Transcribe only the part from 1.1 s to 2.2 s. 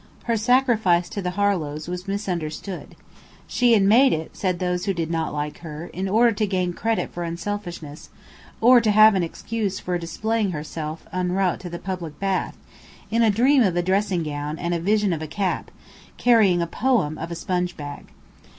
the Harlows was